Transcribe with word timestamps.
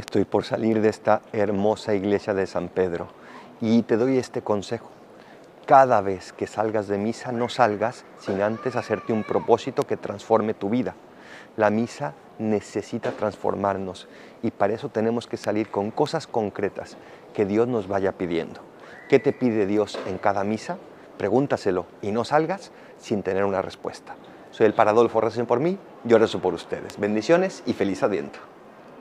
Estoy 0.00 0.24
por 0.24 0.44
salir 0.44 0.80
de 0.80 0.88
esta 0.88 1.20
hermosa 1.30 1.94
iglesia 1.94 2.32
de 2.32 2.46
San 2.46 2.68
Pedro 2.68 3.08
y 3.60 3.82
te 3.82 3.98
doy 3.98 4.16
este 4.16 4.40
consejo. 4.40 4.88
Cada 5.66 6.00
vez 6.00 6.32
que 6.32 6.46
salgas 6.46 6.88
de 6.88 6.96
misa, 6.96 7.32
no 7.32 7.50
salgas 7.50 8.06
sin 8.18 8.40
antes 8.40 8.76
hacerte 8.76 9.12
un 9.12 9.24
propósito 9.24 9.82
que 9.82 9.98
transforme 9.98 10.54
tu 10.54 10.70
vida. 10.70 10.94
La 11.58 11.68
misa 11.68 12.14
necesita 12.38 13.10
transformarnos 13.10 14.08
y 14.42 14.52
para 14.52 14.72
eso 14.72 14.88
tenemos 14.88 15.26
que 15.26 15.36
salir 15.36 15.70
con 15.70 15.90
cosas 15.90 16.26
concretas 16.26 16.96
que 17.34 17.44
Dios 17.44 17.68
nos 17.68 17.86
vaya 17.86 18.12
pidiendo. 18.12 18.62
¿Qué 19.10 19.18
te 19.18 19.34
pide 19.34 19.66
Dios 19.66 19.98
en 20.06 20.16
cada 20.16 20.44
misa? 20.44 20.78
Pregúntaselo 21.18 21.84
y 22.00 22.10
no 22.10 22.24
salgas 22.24 22.72
sin 22.96 23.22
tener 23.22 23.44
una 23.44 23.60
respuesta. 23.60 24.14
Soy 24.50 24.64
el 24.64 24.72
Paradolfo, 24.72 25.20
recen 25.20 25.44
por 25.44 25.60
mí, 25.60 25.78
yo 26.04 26.16
rezo 26.16 26.40
por 26.40 26.54
ustedes. 26.54 26.98
Bendiciones 26.98 27.62
y 27.66 27.74
feliz 27.74 28.02
adviento. 28.02 28.38